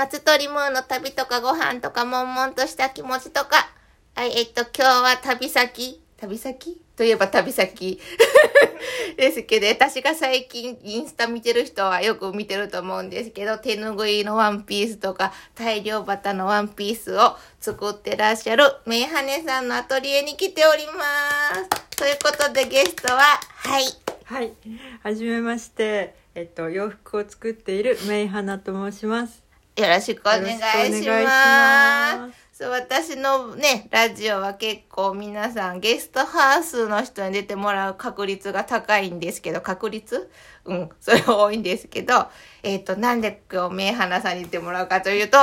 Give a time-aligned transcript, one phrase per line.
[0.00, 3.68] 松鳥ムーンの旅とかご飯とか、悶々とした気持ちとか、
[4.14, 6.80] はい、えっと、今日は旅先旅先？
[6.96, 8.00] といえば旅先
[9.18, 21.02] ですけど、私が最近インスタ見てる人はよく見てると思うんですけど、手ぬぐいのワンピースとか、大量バタのワンピースを作ってらっしゃるメイハネさんのアトリエに来ておりま
[21.62, 21.98] す。
[21.98, 23.84] ということでゲストは、はい。
[24.24, 24.54] はい。
[25.02, 26.14] はじめまして。
[26.34, 29.49] えっと、洋服を作っているメイハナと申します。
[29.80, 30.48] よろしくお願い
[31.02, 32.28] しま。
[32.52, 40.30] すそう、私のね、ラジオは結構皆さんゲストハウスの人に出てもらう確率が高いんですけど、確率？
[40.66, 42.26] うん、それ多いんですけど、
[42.62, 45.38] えっ、と、なんで今日目鼻さんに出てもらうかというと、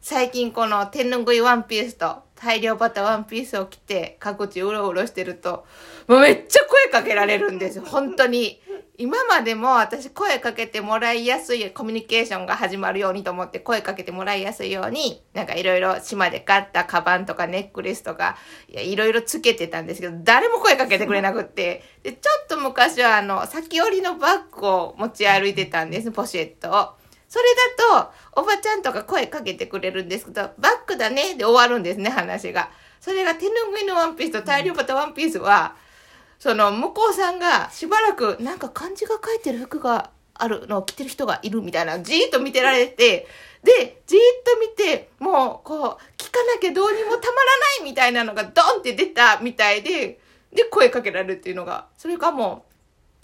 [0.00, 5.66] 最近この手ぬぐいワンピースと大量バターワンピースを着て各地うろうろしてると、
[6.06, 8.60] もうめっちゃ声かけられるんです、本当に。
[9.00, 18.36] 今までも私声かけてもらいやすいコミュニケーションが始まるようにと思って声かけてもらいやすいように、なんかいろいろ島で買ったカバンとかネックレスとか、
[18.68, 21.84] いや、いろいろつけてたんですけど、誰も声かけてくれなくって。
[22.02, 26.97] で、ちょっと昔はあの、先折りのバッグを持ち歩いてたんです、ポシェットを。
[27.28, 27.44] それ
[27.76, 32.70] だと、おばちゃんとか声かけてくれるんですけど、バッグだねで終わるんですね、話が。
[33.00, 35.76] それが手ぬぐいのワンピースと大量バタワンピースは、
[36.38, 43.26] その向こうさんがしばらくなんか漢字が書いてる服があるのを着てる人がいるみたいなじーっと見てられて
[43.64, 45.80] でじーっと見てもうこう
[46.16, 47.22] 聞かなきゃどうにもたまらな
[47.80, 50.20] いみたいなのがドンって出たみたいで
[50.52, 52.67] で声かけられるっていうのがそれがもう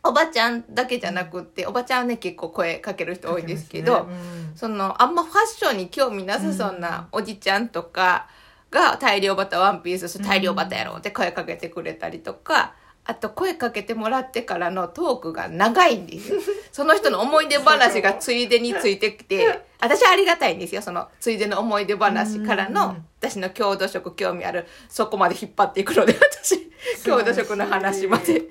[0.04, 8.28] おばちゃんだけじゃなくっておばちゃんはね結構声かける人多いんですけど、ねうんそのあんまファッションに興味なさそうなおじちゃんとか
[8.70, 12.74] が大量バタワンピース、大量バタやろうって声かけてくれたりとか、
[13.04, 16.40] あと声かけてもらってからのトークが長いんですよ。
[16.72, 20.82] その人の思い出話がついでについてきて、私はありがたいんですよ。
[20.82, 26.70] そのついでの思い出話からのん私の郷土食興味あるそこまで引っ張っていくので、私、
[27.04, 28.42] 郷土食の話まで。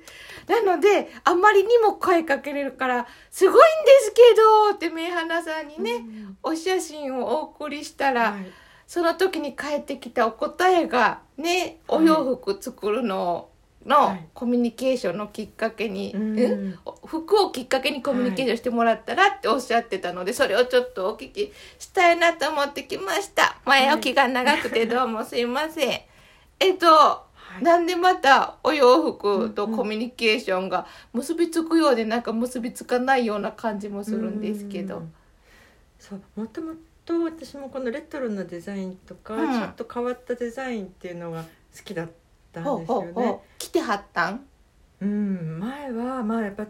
[0.47, 4.21] なので、あんまりにも声かけれるから、すごいんですけ
[4.69, 6.05] どって目鼻さんにね、
[6.41, 8.45] お写真をお送りしたら、はい。
[8.87, 12.05] その時に返ってきたお答えがねおはい。
[12.05, 13.49] 洋服作るの
[13.85, 14.27] のはい。
[14.33, 16.69] コミュニケーションのきっかけに、うん。
[16.69, 23.57] ん服をきっかけにコミュニケーションしてもらったらっておっしゃってたので、それをちょっとお聞きしたいなと思ってきました。
[23.65, 26.01] 前置きが長くてどうもすいません、
[26.59, 27.63] えっと、はい。
[27.63, 34.97] なんでまたお洋服とコミュニケーションが結びつくようでなんか結びつかないような感じもするんですけど。
[34.97, 35.13] うん。
[35.99, 36.73] そうもとも
[37.05, 39.59] と私もこのレトロなデザインとか、うん。
[39.59, 41.47] ちょっと変わったデザインっていうのが好
[41.83, 42.09] きだっ
[42.51, 43.11] たんほうですよね。
[43.13, 43.39] ほうほう。
[43.57, 44.45] 来てはったん？
[45.01, 46.69] うん前はまあやっぱ、うん、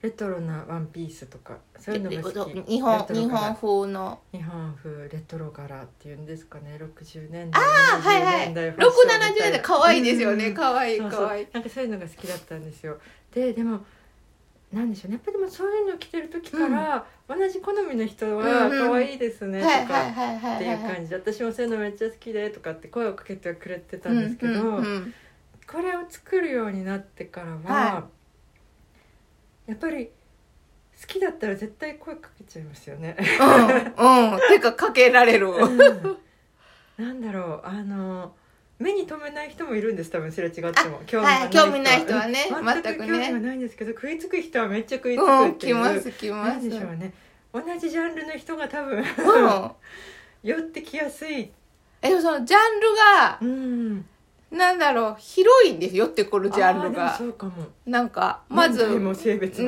[0.00, 2.70] レトロなワンピースとかそういうのが好き。
[2.70, 4.20] 日本日柄本風の。
[4.32, 6.78] 日本風レトロ柄っていうんですかね。
[6.80, 8.46] 60年代あはいはい。
[8.52, 9.28] 70年代670ファッションみたいな。
[9.32, 10.46] 年代可愛いですよね。
[10.46, 10.54] うん。
[10.54, 11.46] 可愛い可愛い。
[11.52, 12.98] なんかそういうのが好きだったんですよ。
[13.34, 13.80] ででも
[14.72, 15.14] なんでしょうね。
[15.14, 18.88] やっぱりでもそういうの着てる時から、同じ好みの人はうんうん。
[18.88, 19.76] 可愛いですねとか
[20.54, 20.94] っていうはい。
[20.94, 24.84] 感じで私もそういうのめっちゃ好きでとかって声をかけてはくれてたんですけど、うんうん。
[24.84, 25.14] うん
[25.70, 28.08] これを作るようになってからは、は
[29.68, 33.16] やっぱり好きだったら絶対声かけちゃいますよね。
[33.98, 35.50] うんうんてかかけられる。
[35.50, 35.78] うん。
[36.96, 38.32] なんだろうあの
[38.78, 41.02] 目に留めない人もいるんです多分すれ違っても。
[41.06, 41.44] 興は。
[41.44, 42.48] い興味ない人はね。
[42.50, 46.68] うん全く興味がないんですけど食いつく人はめっちゃ食いつくうんっていう、来ます来ます。
[46.68, 47.12] でしょうね。
[47.52, 49.70] 同じジャンルの人が多分うん。
[50.42, 51.50] 寄ってきやすい、
[52.00, 54.06] えでもそのジャンルがうん、
[54.50, 57.16] なんだろう広いんですよってくるジャンルが。
[57.16, 57.52] そうかも。
[57.86, 58.86] なんかまず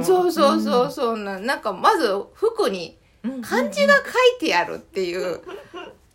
[0.03, 4.05] そうそうそうそうなんなんかまず服にうん漢字が書い
[4.41, 5.41] てあるっていう、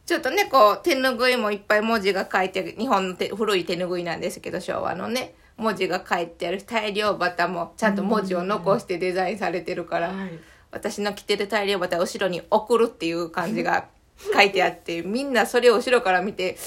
[0.06, 6.60] ちょっとね、こう、手ぬぐいもいっぱい文字が書いてある、日本の手古い手ぬぐいなんですけど、昭和のね、文字が書いてある。
[6.60, 10.40] し、大量バタもちゃんと文字を残してデザインされてるから、はい。
[10.72, 13.86] 私の着てる大量バタを後ろに送るっていう漢字が
[14.34, 16.58] 書いてあって、みんなそれを後ろから見て、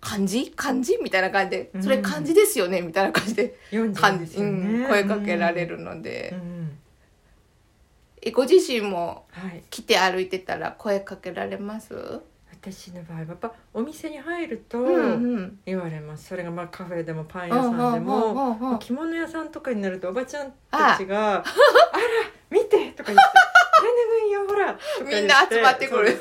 [0.00, 3.58] 漢字漢字みたいな感じで、それ漢字ですよねみたいな感じで、
[3.94, 6.78] 漢字、うん、声かけられるので、うん。
[8.22, 9.62] えご自身もはい。
[9.70, 11.94] 来て歩いてたら声かけられます？
[12.60, 14.78] 私の場合はやっぱお店に入ると。
[15.64, 16.26] 言われます。
[16.28, 21.44] それがまあカフェでもパン屋さんでも着物屋さんとかになるとおばちゃんたちが「あら
[22.50, 23.22] 見て!」とか言って
[23.80, 26.18] 「手拭いよほら!」みんな集まってくる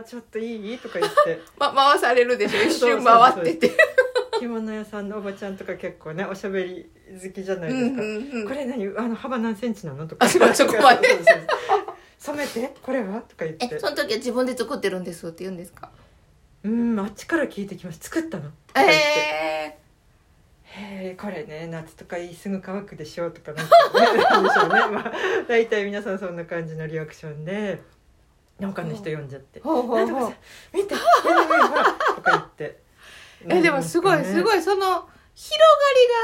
[0.00, 1.40] らちょっといい?」とか言って。
[1.58, 2.62] ま、回されるでしょ？
[2.62, 3.76] 一瞬回ってて。
[4.40, 6.90] 着物屋さんのおばちゃんとか結構ねおしゃべり
[7.22, 8.02] 好きじゃないうんですか。
[8.02, 8.86] うんうんこれ何？
[8.98, 10.06] あの幅何センチなの？
[10.08, 10.26] とか。
[10.26, 11.08] あそこまで。
[12.18, 12.74] 染めて？
[12.82, 13.20] これは？
[13.20, 13.68] とか言って。
[13.72, 15.90] えその時は自分で作ってるんですって言うんですか？
[16.64, 17.98] うんあっちから聞いてきます。
[18.00, 18.44] 作ったの。
[18.44, 18.94] とか言って。
[18.96, 19.78] え
[20.76, 24.74] へえこれね夏とかすぐ乾くでしょとかなんかねなんでしょうね。
[24.90, 25.12] まあ
[25.46, 27.80] 大体皆さんそんな感じのリアクションで
[28.60, 29.60] 他の人読んじゃって。
[29.60, 30.20] ー、ほう「ほうんほう。
[30.20, 30.36] なとかさ
[30.72, 30.94] 見て。
[31.22, 31.84] 手ぬぐいほら」
[32.16, 32.84] とか言って。
[33.46, 35.08] えでもすごいすごいいその広がり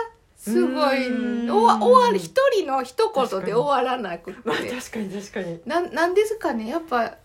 [0.05, 1.51] がすごいうん。
[1.51, 5.61] おわ終わり一人の一言で終わらなくまあて確かに確かに。
[5.67, 6.69] ななんですかね。
[6.69, 7.17] やっぱ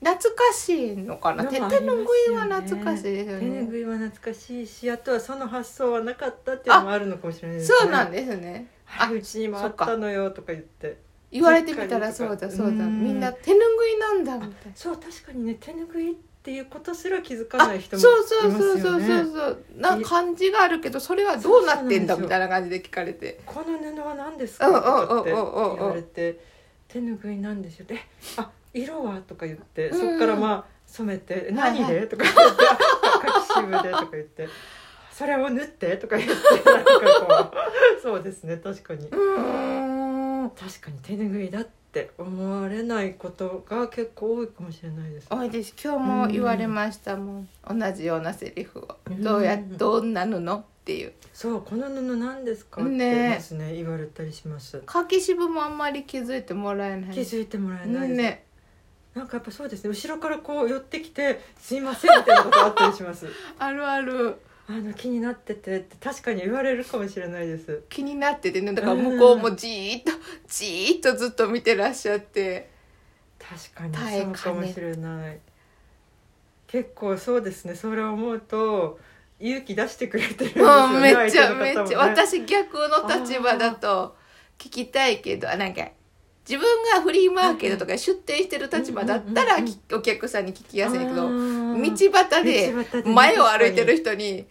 [0.00, 1.44] 懐かしいのかな。
[1.44, 1.50] ね。
[1.50, 7.78] 手ぬぐいは懐かしいですよ手ぬいは懐かしいしあとはその発想はなかったっていうのもあるのかもしれないですね。
[7.80, 8.70] そうなんですね。
[8.96, 10.96] あうちにもあったのよとか言って
[11.30, 12.72] 言われてみたらそうだそうだ。
[12.72, 13.04] うん。
[13.04, 14.72] みんな手ぬぐいなんだみたいな。
[14.74, 18.50] そう確かにね手ぬぐいっていうことすら気づかあない人もいそうますよね。
[18.58, 23.40] そうそうそうそうそうな感じがあるけどそれはどうなってんだみたいな感じで聞かれて。
[23.44, 26.40] この布は何ですうんか?」って言われて
[26.88, 27.96] 「手ぬぐいなんですよ」で
[28.38, 29.98] 「あ色は?」とか言ってうん。
[29.98, 31.80] そっからまあ染めて「はいはい。
[31.80, 32.40] 何で?」とか言って
[33.26, 34.48] 「柿渋で」とか言って
[35.12, 37.58] 「それを縫って」とか言ってなんかこう。
[38.00, 39.06] そうですね確かに。
[39.08, 39.87] うーん
[40.58, 45.74] 確かに手ぬぐいだって思われないことが結構多いかもしれないです多いです。
[45.82, 47.48] 今日も言われましたもん。
[47.68, 48.96] 同じようなセリフを。
[49.06, 49.22] うん。
[49.22, 51.12] どうやどんな布っていう。
[51.32, 53.74] そうこの布何ですかってねますね。
[53.74, 54.82] 言われたりします。
[54.84, 57.10] 柿渋もあんまり気づいてもらえない。
[57.14, 58.44] 気づいてもらえないね。
[59.14, 59.90] なんかやっぱそうですね。
[59.90, 63.26] 後ろからこう寄ってきて「すいません」みたいなことあったりします。
[63.58, 67.84] あるあるあの気になっててって確かに言われるかもしれないです。
[67.88, 68.72] 気になっててね。
[68.74, 70.12] だから向こうもじーっと
[70.46, 72.70] じーっとずっと見てらっしゃって。
[73.38, 75.38] 確かにそうかもしれない。
[76.66, 77.74] 結構そうですね。
[77.74, 78.98] それを思うと
[79.40, 84.16] 勇気出してくれてるんですようんねめっちゃめっちゃ私逆の立場だと
[84.58, 85.88] 聞きたいけどあなんか
[86.48, 92.72] 自分がフリーマーケットとか出店してる立場だったらうんうんうんきお客さんに聞きやすいけど道端で道端で
[93.02, 94.46] ね前を歩いてる人に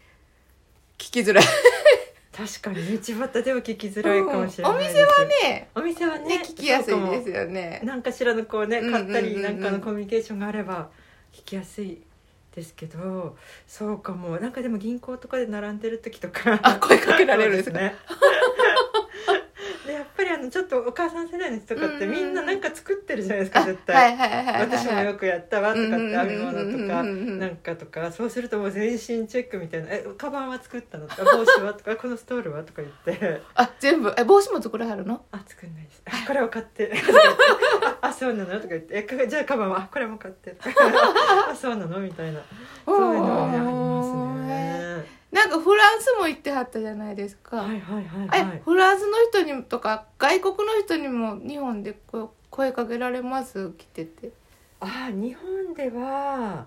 [0.97, 1.43] 聞きづらい。
[2.35, 5.03] 確かに道端では聞きづらいかもしれないです、うん。
[5.03, 7.81] お店はねお店はねね聞きやすいですよね。
[7.83, 10.89] 何かしらのこうね買ったりなんかのコミュニケーションがあれば
[11.33, 11.99] 聞きやすい
[12.55, 13.35] ですけど
[13.65, 14.37] そうかも。
[14.37, 17.95] なんかでも銀行とかで並んでる時とかあ声かけられるんですね
[20.17, 24.17] ぱりあのちょっとお母さん世代の人とかってみんななんか作ってるじゃないですあか絶対、
[24.59, 33.41] 私もよくやったわとかって編み物とかなんかとかそうするともう全身チェックみたいな「えカバンは作ったの?」とか「帽子は?」とか「このストールは?」とか言って。
[33.55, 34.13] あ全部。
[34.17, 35.23] え帽子も作らはるの？
[35.31, 36.01] あ作んないです。
[36.05, 36.91] あこれを買って。
[38.01, 38.55] ああそうなの？
[38.55, 38.97] とか言って。
[38.97, 39.77] えかじゃあカバンは？
[39.79, 40.55] あこれも買って。
[41.49, 41.99] あそうなの？
[41.99, 42.39] みたいな。
[42.85, 43.86] そういうのはねありますね
[45.31, 48.57] なんかフランスも行ってはったじゃないですか、はいはいはいはい。
[48.57, 53.71] えフランスの人にとか外国の人にも日本でこう声かけられます？
[53.77, 54.31] 来てて。
[54.79, 56.65] あ日本では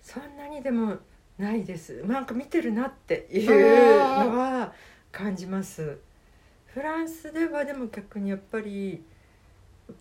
[0.00, 0.96] そんなにでも
[1.38, 2.04] ないです。
[2.04, 4.72] なんか見てるなっていうのは
[5.10, 5.98] 感じます。
[6.66, 9.02] フランスではでも逆にやっぱり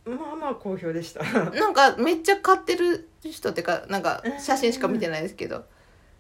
[0.06, 1.24] まあまあ好評でした。
[1.24, 5.66] なんかめっちゃ買ってる人っていうかなんか写真しか見てないですけど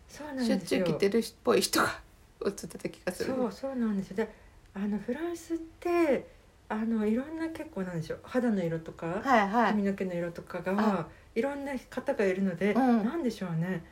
[0.08, 0.58] しょっですよ。
[0.60, 2.00] ちゅう来てるっぽい人が
[2.46, 3.34] 映ってた気がする。
[3.36, 4.18] そうそうなんですよ。
[4.18, 4.30] で
[4.74, 6.28] あのフランスって
[6.70, 8.20] あのいろんな結構なんでしょう。
[8.24, 9.72] 肌の色とか、はいはい。
[9.72, 10.72] 髪の毛の色とかあ。
[10.72, 13.04] がいろんな方がいるので、うん。
[13.04, 13.84] なんでしょうね。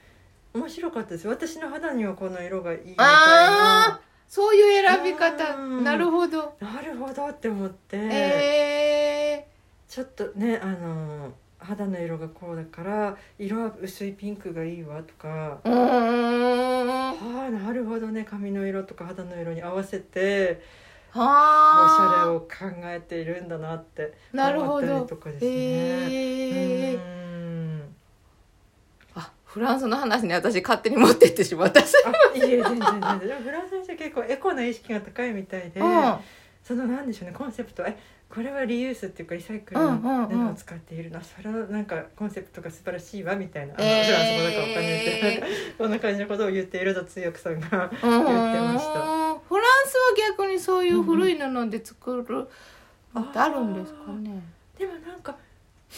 [0.54, 1.28] 面白かったです。
[1.28, 5.56] 私の肌にはこの色がいいみたいあなそういう選び方。
[5.56, 5.84] うん。
[5.84, 6.56] なるほど。
[6.60, 9.48] なるほどって思って、え
[9.88, 11.34] ちょっとねあの
[11.66, 15.60] 肌の色がこうだから色は薄いピンクがいいわとか。
[15.64, 16.88] ー、うーん。
[16.88, 18.24] はああなるほどね。
[18.24, 20.62] 髪の色とか肌の色に合わせて
[21.12, 21.24] おしゃれ
[22.22, 22.48] あを考
[22.84, 24.14] えているんだなって。
[24.34, 25.52] 思ったどりとかですね。
[25.52, 27.16] え
[29.56, 31.80] フランスの話に私勝手に持ってってしまった。
[31.80, 31.84] い
[32.36, 36.16] え全然全然でもフランスの人は結構エコな意識が高いみたいで、うん。
[36.62, 37.86] そのなんでしょうねコンセプト。
[37.86, 37.98] え
[38.30, 40.48] これはリユースっていうかリサイクルのうんうんうん。
[40.48, 43.76] 布を使っているな、それはなんかコンセプトが素晴らしいわみたいな。
[43.76, 49.36] フランス語だかわかんないけどそんな感じのことを言っていると通訳さんが 言ってました。
[49.48, 52.50] フランスは逆にそういう古い布で作る
[53.14, 54.42] のってあるんですかね、
[54.78, 55.38] でもなんか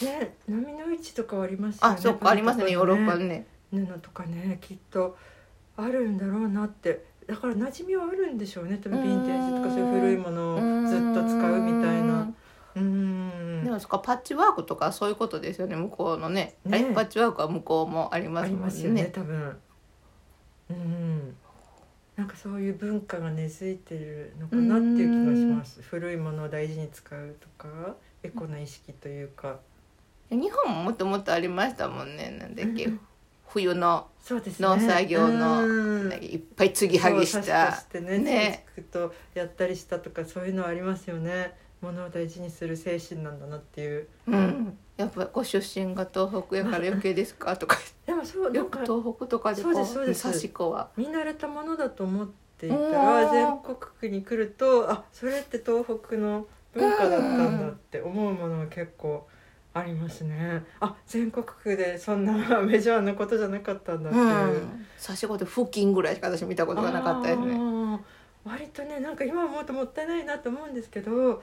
[0.02, 3.86] ね波の市とかはありますよねあそっかありますねヨーロッパねね。
[3.86, 5.16] 布とかねきっと
[5.76, 12.32] あるんだろうなってだから馴染みはあるんでしょうね多分ヴィンテージとかそういう古いものをずっと使うみたいな。
[12.74, 13.64] うん。
[13.64, 16.54] でもそっかパッチワークとかそういうことですよね向こうのね。
[16.64, 16.90] ね。
[16.94, 19.58] パッチワークは向こうもありまありすもんますよねね多分。
[20.70, 21.36] うん。
[22.16, 25.82] なんかそういう文化が根付いてるのかなっていう気がします。
[25.82, 29.58] 古いものを大事に使うとかエコな意識というか。
[30.30, 33.00] 日本ももともとありましたもんねなんだっけ、う ん
[33.48, 34.68] 冬のそうですね。
[34.68, 36.12] 農作業のうん。
[36.22, 38.66] いっぱい継ぎはぎしたねね。
[38.92, 41.56] とやったりしたとかそういうのありますよね。
[41.80, 44.08] 物を大事にする精神なんだなっていう。
[44.26, 47.56] うん、やっぱご出身が東北やから余計ですか？
[47.56, 47.78] とか。
[48.04, 50.22] でもそうなよく東北とかでこそうですそうです。
[50.24, 50.90] 刺し子は。
[50.96, 52.28] 見慣れたものだと思っ
[52.58, 53.32] ていたうらん。
[53.32, 59.26] 全国区に来るとあそれって東北の文化だったんだって思うものは結構
[59.78, 60.64] ありますね。
[60.80, 62.32] あ全国区でそんな
[62.62, 64.18] メジャーなことじゃなかったんだって。
[64.18, 64.86] ういう、ん。
[65.02, 68.00] 刺し子で付近ぐらいしか私見たことがなかったですね。
[68.44, 71.42] 割とねなんか今思うともったいないなと思うんですけど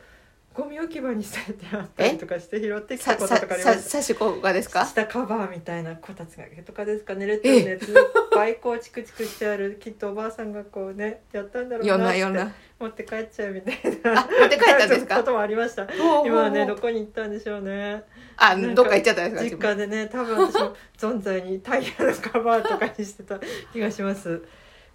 [0.55, 3.91] ゴミ置き場に捨ててあったりとかして拾ってきたさこととかあります。
[3.91, 4.85] 刺し子がですか？
[4.85, 7.95] 下カバーみたいなこたつがけとかですかねレトルトのやついっ
[8.33, 15.17] ぱいこうチクチクしてあるきっとおばあさんがこうねやったんだろうなって持って帰っちゃうみたいなあ持って帰ったんですか？
[15.17, 15.87] こともありました。
[16.25, 18.03] 今はねどこに行ったんでしょうね。
[18.37, 23.39] あどっか行っちゃったんです実か家でね多分私も存在にタイヤのカバーとかにしてた
[23.73, 24.41] 気がします。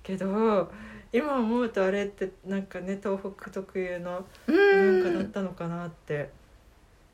[0.02, 0.70] けど
[1.12, 6.30] 今思うとあれってなんかね東北特有のう文化だっんたのかなって。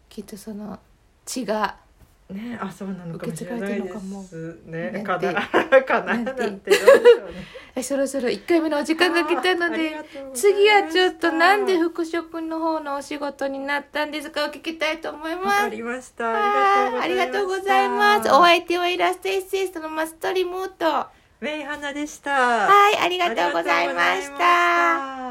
[0.09, 0.79] きっとその
[1.25, 1.77] 血が
[2.31, 5.03] ねあそうなのかもしれないですね。
[5.05, 5.83] かな。
[5.83, 6.17] かな。
[6.19, 6.73] なんて。
[7.83, 9.95] そろそろ1回目のお時間が来たので
[10.33, 15.61] 次はちょっとなんで服飾の方のお仕事になったんですかお聞きたいと思いわます。
[15.63, 16.25] かりました。
[16.25, 17.03] はい。
[17.03, 18.29] ありがとうございます。
[18.31, 21.07] お相手はイラストエッセイストのマストリムート
[21.41, 22.67] はメイハナでした。
[22.91, 25.26] いありがとうございありがとうございました